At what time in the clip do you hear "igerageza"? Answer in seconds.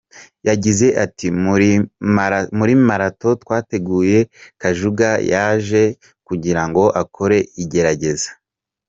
7.63-8.29